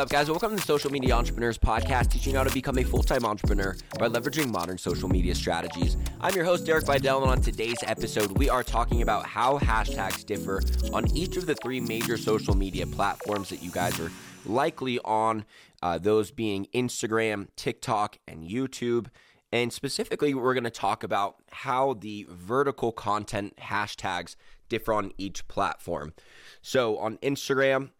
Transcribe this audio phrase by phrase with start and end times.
[0.00, 0.30] Up, guys?
[0.30, 3.22] Welcome to the Social Media Entrepreneurs Podcast, teaching you how to become a full time
[3.22, 5.98] entrepreneur by leveraging modern social media strategies.
[6.22, 10.24] I'm your host, Derek Videll, and on today's episode, we are talking about how hashtags
[10.24, 10.62] differ
[10.94, 14.10] on each of the three major social media platforms that you guys are
[14.46, 15.44] likely on,
[15.82, 19.08] uh, those being Instagram, TikTok, and YouTube.
[19.52, 24.36] And specifically, we're going to talk about how the vertical content hashtags
[24.70, 26.14] differ on each platform.
[26.62, 27.90] So on Instagram,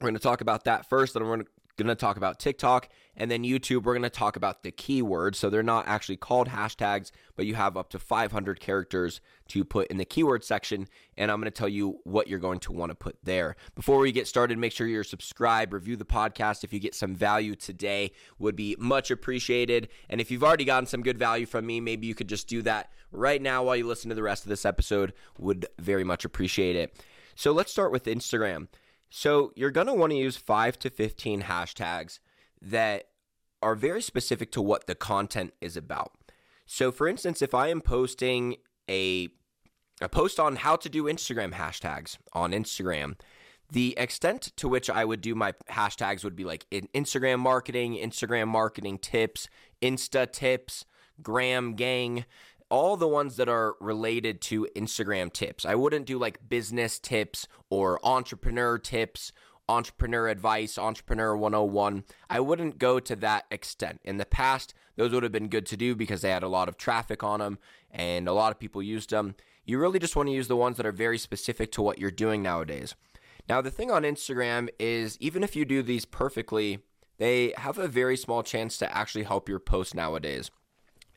[0.00, 1.46] we're going to talk about that first, then we're going
[1.88, 5.36] to talk about TikTok, and then YouTube, we're going to talk about the keywords.
[5.36, 9.88] So they're not actually called hashtags, but you have up to 500 characters to put
[9.88, 12.90] in the keyword section, and I'm going to tell you what you're going to want
[12.90, 13.56] to put there.
[13.74, 17.14] Before we get started, make sure you're subscribed, review the podcast if you get some
[17.14, 19.88] value today, would be much appreciated.
[20.10, 22.62] And if you've already gotten some good value from me, maybe you could just do
[22.62, 26.24] that right now while you listen to the rest of this episode, would very much
[26.24, 26.94] appreciate it.
[27.34, 28.66] So let's start with Instagram.
[29.10, 32.18] So you're going to want to use 5 to 15 hashtags
[32.60, 33.04] that
[33.62, 36.12] are very specific to what the content is about.
[36.66, 38.56] So for instance, if I am posting
[38.88, 39.28] a
[40.00, 43.16] a post on how to do Instagram hashtags on Instagram,
[43.70, 47.94] the extent to which I would do my hashtags would be like in Instagram marketing,
[47.94, 49.48] Instagram marketing tips,
[49.82, 50.84] Insta tips,
[51.20, 52.24] Gram gang,
[52.70, 55.64] all the ones that are related to Instagram tips.
[55.64, 59.32] I wouldn't do like business tips or entrepreneur tips,
[59.68, 62.04] entrepreneur advice, entrepreneur 101.
[62.28, 64.00] I wouldn't go to that extent.
[64.04, 66.68] In the past, those would have been good to do because they had a lot
[66.68, 67.58] of traffic on them
[67.90, 69.34] and a lot of people used them.
[69.64, 72.10] You really just want to use the ones that are very specific to what you're
[72.10, 72.94] doing nowadays.
[73.48, 76.80] Now, the thing on Instagram is even if you do these perfectly,
[77.18, 80.50] they have a very small chance to actually help your post nowadays.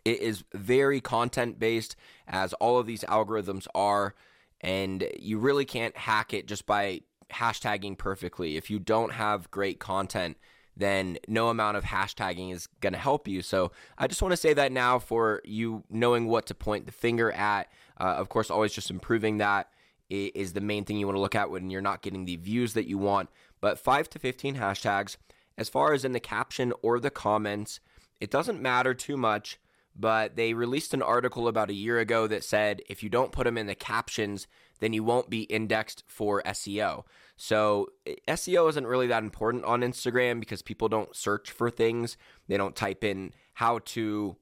[0.04, 1.96] It is very content based,
[2.28, 4.16] as all of these algorithms are,
[4.62, 7.02] and you really can't hack it just by
[7.32, 8.58] hashtagging perfectly.
[8.58, 10.38] If you don't have great content,
[10.76, 13.42] then no amount of hashtagging is going to help you.
[13.42, 16.92] So I just want to say that now for you knowing what to point the
[16.92, 17.70] finger at.
[18.00, 19.70] Uh, of course, always just improving that
[20.10, 22.74] is the main thing you want to look at when you're not getting the views
[22.74, 23.30] that you want.
[23.62, 25.18] But 5 to 15 hashtags,
[25.58, 27.80] as far as in the caption or the comments,
[28.20, 29.58] it doesn't matter too much
[29.96, 33.46] but they released an article about a year ago that said if you don't put
[33.46, 34.48] them in the captions,
[34.80, 37.04] then you won't be indexed for SEO.
[37.38, 37.88] So,
[38.28, 42.18] SEO isn't really that important on Instagram because people don't search for things.
[42.48, 44.36] They don't type in how to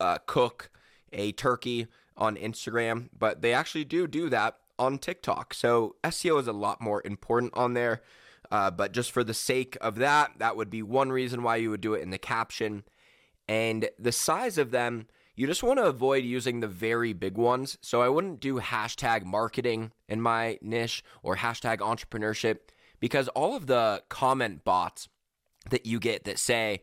[0.00, 0.70] uh, cook
[1.12, 1.86] a turkey
[2.16, 5.54] on Instagram, but they actually do do that on TikTok.
[5.54, 8.02] So, SEO is a lot more important on there.
[8.50, 11.70] Uh, but just for the sake of that, that would be one reason why you
[11.70, 12.84] would do it in the caption.
[13.52, 17.76] And the size of them, you just want to avoid using the very big ones.
[17.82, 22.60] So I wouldn't do hashtag marketing in my niche or hashtag entrepreneurship
[22.98, 25.10] because all of the comment bots
[25.68, 26.80] that you get that say,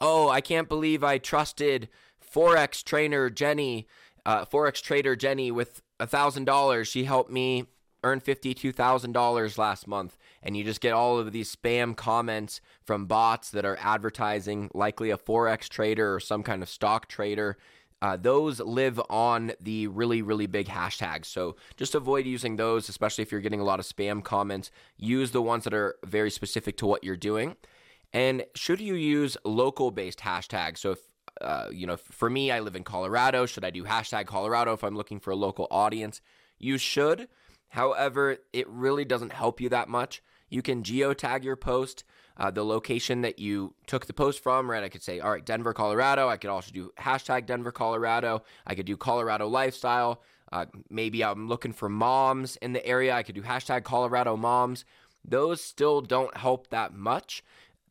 [0.00, 1.88] oh, I can't believe I trusted
[2.24, 3.88] Forex trainer Jenny,
[4.24, 6.86] uh, Forex trader Jenny with a $1,000.
[6.86, 7.64] She helped me
[8.02, 10.16] earn $52,000 last month.
[10.42, 15.10] And you just get all of these spam comments from bots that are advertising, likely
[15.10, 17.56] a Forex trader or some kind of stock trader.
[18.00, 21.26] Uh, those live on the really, really big hashtags.
[21.26, 24.72] So just avoid using those, especially if you're getting a lot of spam comments.
[24.96, 27.54] Use the ones that are very specific to what you're doing.
[28.12, 30.78] And should you use local based hashtags?
[30.78, 30.98] So if
[31.40, 33.46] uh, you know, for me, I live in Colorado.
[33.46, 36.20] Should I do hashtag Colorado if I'm looking for a local audience?
[36.58, 37.28] You should.
[37.72, 40.22] However, it really doesn't help you that much.
[40.50, 42.04] You can geotag your post,
[42.36, 44.84] uh, the location that you took the post from, right?
[44.84, 46.28] I could say, all right, Denver, Colorado.
[46.28, 48.42] I could also do hashtag Denver, Colorado.
[48.66, 50.22] I could do Colorado lifestyle.
[50.52, 53.14] Uh, maybe I'm looking for moms in the area.
[53.14, 54.84] I could do hashtag Colorado moms.
[55.24, 57.42] Those still don't help that much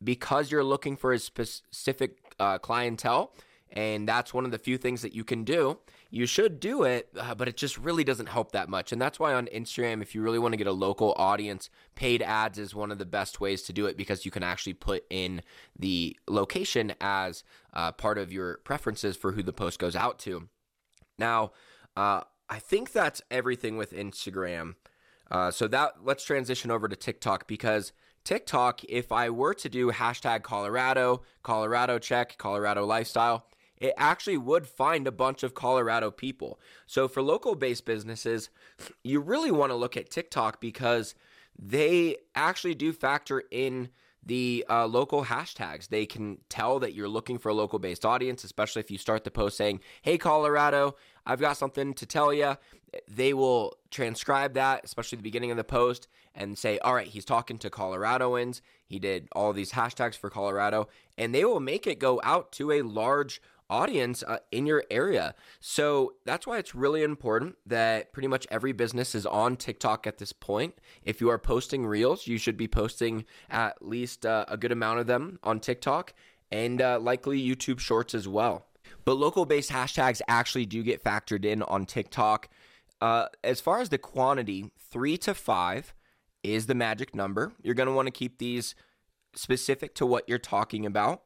[0.04, 3.34] because you're looking for a specific uh, clientele.
[3.72, 5.78] And that's one of the few things that you can do
[6.12, 8.92] you should do it, uh, but it just really doesn't help that much.
[8.92, 12.20] And that's why on Instagram, if you really want to get a local audience, paid
[12.20, 15.04] ads is one of the best ways to do it because you can actually put
[15.08, 15.40] in
[15.76, 20.50] the location as uh, part of your preferences for who the post goes out to.
[21.18, 21.52] Now,
[21.96, 24.74] uh, I think that's everything with Instagram.
[25.30, 29.90] Uh, so that let's transition over to TikTok because TikTok, if I were to do
[29.90, 33.46] hashtag Colorado, Colorado check, Colorado lifestyle,
[33.82, 36.60] it actually would find a bunch of Colorado people.
[36.86, 38.48] So for local based businesses,
[39.02, 41.16] you really want to look at TikTok because
[41.58, 43.90] they actually do factor in
[44.24, 45.88] the uh, local hashtags.
[45.88, 49.24] They can tell that you're looking for a local based audience, especially if you start
[49.24, 50.94] the post saying, Hey, Colorado,
[51.26, 52.56] I've got something to tell you.
[53.08, 56.06] They will transcribe that, especially the beginning of the post,
[56.36, 58.60] and say, All right, he's talking to Coloradoans.
[58.86, 60.88] He did all these hashtags for Colorado,
[61.18, 65.34] and they will make it go out to a large audience uh, in your area.
[65.60, 70.18] So that's why it's really important that pretty much every business is on TikTok at
[70.18, 70.74] this point.
[71.04, 75.00] If you are posting reels, you should be posting at least uh, a good amount
[75.00, 76.12] of them on TikTok
[76.50, 78.66] and uh, likely YouTube shorts as well.
[79.04, 82.48] But local based hashtags actually do get factored in on TikTok.
[83.00, 85.94] Uh, as far as the quantity, three to five
[86.42, 87.52] is the magic number.
[87.62, 88.74] You're going to want to keep these
[89.34, 91.22] specific to what you're talking about.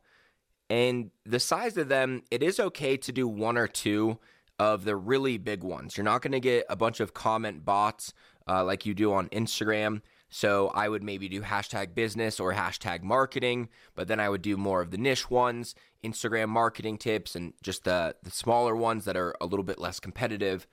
[0.69, 4.19] And the size of them, it is okay to do one or two
[4.59, 5.97] of the really big ones.
[5.97, 8.13] You're not going to get a bunch of comment bots
[8.49, 10.03] uh, like you do on Instagram.
[10.29, 14.57] So I would maybe do hashtag business or hashtag marketing, but then I would do
[14.57, 19.17] more of the niche ones, Instagram marketing tips, and just the, the smaller ones that
[19.17, 20.67] are a little bit less competitive.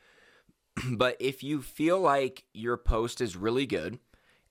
[0.94, 4.00] but if you feel like your post is really good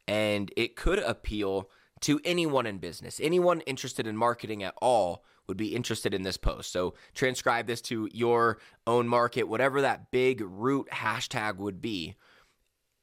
[0.07, 1.69] and it could appeal
[2.03, 6.37] to anyone in business, anyone interested in marketing at all, would be interested in this
[6.37, 6.71] post.
[6.71, 12.15] So transcribe this to your own market, whatever that big root hashtag would be.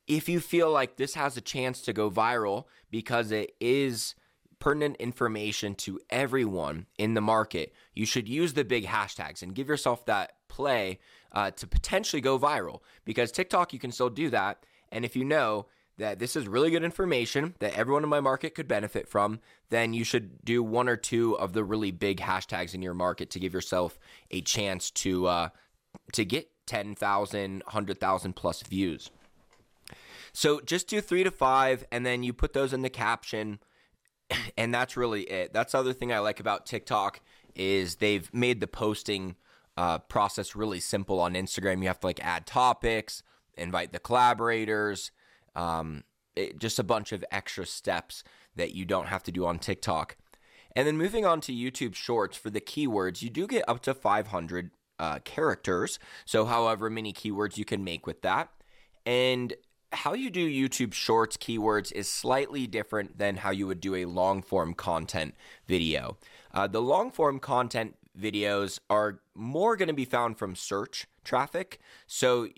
[0.08, 4.16] If you feel like this has a chance to go viral because it is
[4.60, 9.68] pertinent information to everyone in the market, you should use the big hashtags and give
[9.68, 11.00] yourself that play
[11.32, 14.66] uh, to potentially go viral because TikTok, you can still do that.
[14.92, 15.68] And if you know
[16.00, 19.94] that this is really good information that everyone in my market could benefit from, then
[19.94, 23.40] you should do one or two of the really big hashtags in your market to
[23.40, 24.00] give yourself
[24.32, 25.50] a chance to uh,
[26.14, 29.10] to get 10,000, 100,000 plus views.
[30.32, 33.60] So just do three to five, and then you put those in the caption,
[34.58, 35.54] and that's really it.
[35.54, 37.20] That's the other thing I like about TikTok
[37.56, 39.36] is they've made the posting
[39.76, 41.82] uh, process really simple on Instagram.
[41.82, 43.24] You have to like add topics,
[43.58, 45.12] invite the collaborators
[45.56, 46.04] um,
[46.36, 48.24] it, just a bunch of extra steps
[48.56, 50.16] that you don't have to do on TikTok.
[50.76, 53.94] And then moving on to YouTube Shorts for the keywords, you do get up to
[53.94, 56.00] 500 uh, characters.
[56.26, 58.50] So, however many keywords you can make with that.
[59.06, 59.54] And
[59.92, 64.06] how you do YouTube Shorts keywords is slightly different than how you would do a
[64.06, 65.36] long form content
[65.68, 66.18] video.
[66.54, 71.80] Uh, the long form content videos are more going to be found from search traffic.
[72.06, 72.50] So,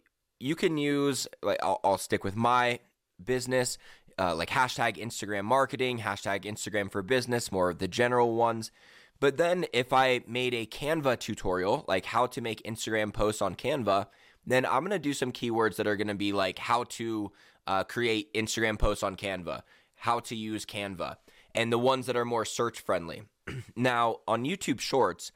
[0.41, 2.79] you can use, like, I'll, I'll stick with my
[3.23, 3.77] business,
[4.17, 8.71] uh, like hashtag Instagram marketing, hashtag Instagram for business, more of the general ones.
[9.19, 13.55] But then if I made a Canva tutorial, like how to make Instagram posts on
[13.55, 14.07] Canva,
[14.45, 17.31] then I'm to do some keywords that are to be like how to
[17.67, 19.61] uh, create Instagram posts on Canva,
[19.95, 21.17] how to use Canva,
[21.53, 23.23] and the ones that are more search friendly.
[23.75, 25.31] now, on YouTube Shorts,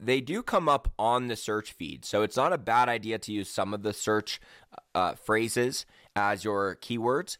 [0.00, 2.04] they do come up on the search feed.
[2.04, 4.40] So it's not a bad idea to use some of the search
[4.94, 7.36] uh, phrases as your keywords,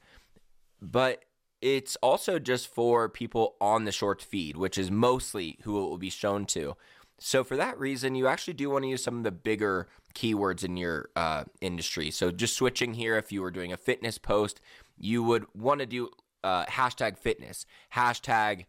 [0.82, 1.25] but
[1.60, 5.99] it's also just for people on the short feed, which is mostly who it will
[5.99, 6.76] be shown to.
[7.20, 10.64] So for that reason, you actually do want to use some of the bigger keywords
[10.64, 12.11] in your uh, industry.
[12.11, 14.61] So just switching here, if you were doing a fitness post,
[14.96, 16.11] you would want to do
[16.44, 18.66] uh, hashtag fitness, hashtag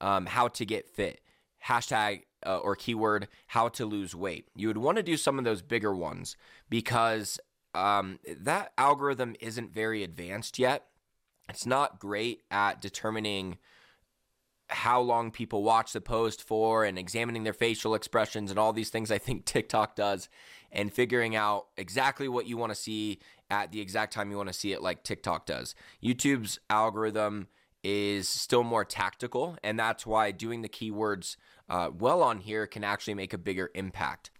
[0.00, 1.20] um, how to get fit,
[1.64, 4.48] hashtag uh, or keyword how to lose weight.
[4.54, 6.36] You would want to do some of those bigger ones
[6.68, 7.38] because
[7.74, 10.86] um, that algorithm isn't very advanced yet.
[11.48, 13.58] It's not great at determining
[14.68, 18.90] how long people watch the post for and examining their facial expressions and all these
[18.90, 20.28] things I think TikTok does
[20.70, 23.20] and figuring out exactly what you want to see
[23.50, 25.74] at the exact time you want to see it like TikTok does.
[26.02, 27.48] YouTube's algorithm
[27.82, 31.36] is still more tactical and that's why doing the keywords
[31.68, 34.30] uh, well on here can actually make a bigger impact.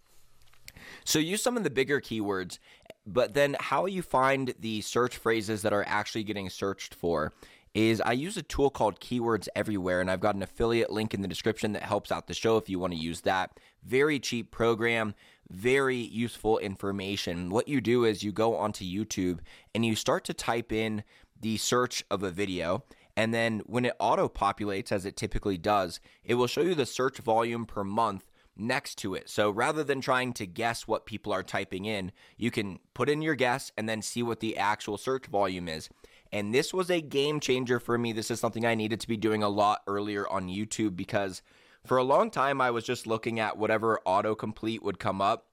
[1.04, 2.58] So use some of the bigger keywords
[3.06, 7.32] but then how you find the search phrases that are actually getting searched for
[7.74, 11.22] is I use a tool called Keywords Everywhere, and I've got an affiliate link in
[11.22, 13.58] the description that helps out the show if you want to use that.
[13.82, 15.14] Very cheap program,
[15.50, 17.48] very useful information.
[17.48, 19.38] What you do is you go onto YouTube
[19.74, 21.02] and you start to type in
[21.40, 22.84] the search of a video.
[23.16, 26.86] And then when it auto populates, as it typically does, it will show you the
[26.86, 29.28] search volume per month next to it.
[29.28, 33.22] So rather than trying to guess what people are typing in, you can put in
[33.22, 35.88] your guess and then see what the actual search volume is.
[36.30, 38.12] And this was a game changer for me.
[38.12, 41.42] This is something I needed to be doing a lot earlier on YouTube because
[41.84, 45.46] for a long time I was just looking at whatever autocomplete would come up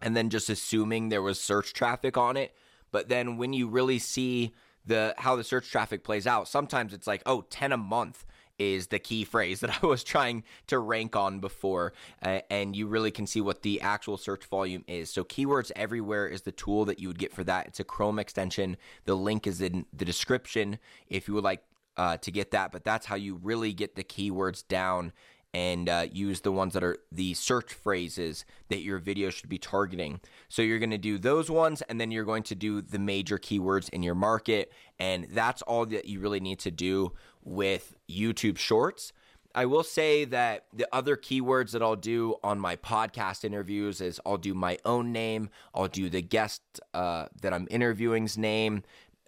[0.00, 2.54] and then just assuming there was search traffic on it.
[2.90, 4.52] But then when you really see
[4.88, 8.24] the how the search traffic plays out, sometimes it's like, oh, 10 a month
[8.58, 11.92] is the key phrase that I was trying to rank on before.
[12.22, 15.10] Uh, and you really can see what the actual search volume is.
[15.10, 17.66] So, Keywords Everywhere is the tool that you would get for that.
[17.68, 18.76] It's a Chrome extension.
[19.04, 20.78] The link is in the description
[21.08, 21.62] if you would like
[21.96, 22.72] uh, to get that.
[22.72, 25.12] But that's how you really get the keywords down
[25.54, 29.58] and uh, use the ones that are the search phrases that your video should be
[29.58, 30.20] targeting.
[30.48, 33.38] So you're going to do those ones, and then you're going to do the major
[33.38, 34.72] keywords in your market.
[34.98, 37.12] And that's all that you really need to do
[37.42, 39.12] with YouTube Shorts.
[39.54, 44.20] I will say that the other keywords that I'll do on my podcast interviews is
[44.26, 46.62] I'll do my own name, I'll do the guest
[46.92, 48.82] uh, that I'm interviewing's name.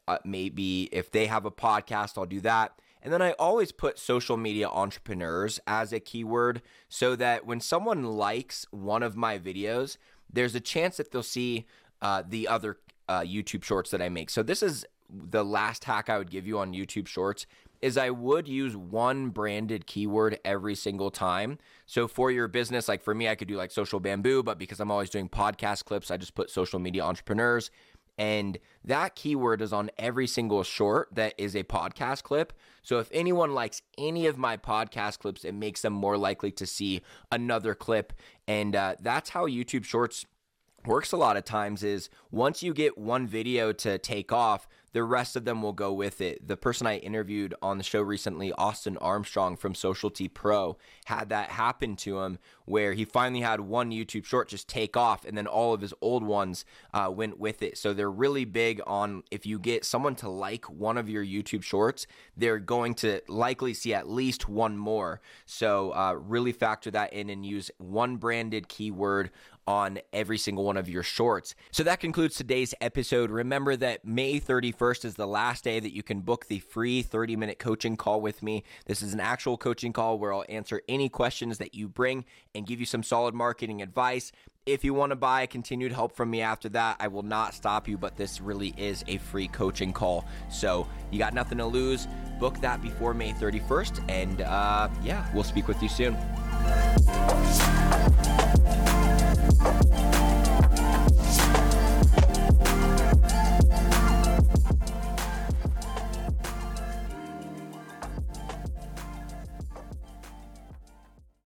[0.07, 2.73] Uh, maybe if they have a podcast, I'll do that.
[3.03, 8.05] And then I always put social media entrepreneurs as a keyword so that when someone
[8.05, 9.97] likes one of my videos,
[10.33, 11.67] there's a chance that they'll see
[12.03, 12.77] uh, the other
[13.09, 14.31] uh, YouTube shorts that I make.
[14.31, 17.47] So this is the last hack I would give you on YouTube shorts
[17.81, 21.59] is I would use one branded keyword every single time.
[21.87, 24.81] So for your business, like for me, I could do like social bamboo, but because
[24.81, 27.71] I'm always doing podcast clips, I just put social media entrepreneurs.
[28.19, 32.53] And that keyword is on every single short that is a podcast clip.
[32.83, 36.67] So if anyone likes any of my podcast clips, it makes them more likely to
[36.67, 37.03] see
[37.33, 38.13] another clip.
[38.47, 40.27] And uh, that's how YouTube Shorts
[40.87, 45.05] works a lot of times is once you get one video to take off the
[45.05, 46.47] rest of them will go with it.
[46.47, 51.51] The person I interviewed on the show recently, Austin Armstrong from Socialty Pro, had that
[51.51, 55.47] happen to him where he finally had one YouTube short just take off and then
[55.47, 57.77] all of his old ones uh, went with it.
[57.79, 61.63] So they're really big on if you get someone to like one of your YouTube
[61.63, 62.07] shorts,
[62.37, 65.21] they're going to likely see at least one more.
[65.47, 69.31] So uh, really factor that in and use one branded keyword
[69.67, 71.55] on every single one of your shorts.
[71.71, 73.31] So that concludes today's episode.
[73.31, 77.37] Remember that May 31st is the last day that you can book the free 30
[77.37, 78.65] minute coaching call with me.
[78.87, 82.67] This is an actual coaching call where I'll answer any questions that you bring and
[82.67, 84.33] give you some solid marketing advice.
[84.65, 87.89] If you want to buy continued help from me after that, I will not stop
[87.89, 90.25] you, but this really is a free coaching call.
[90.51, 92.09] So you got nothing to lose.
[92.39, 94.09] Book that before May 31st.
[94.09, 96.17] And uh, yeah, we'll speak with you soon.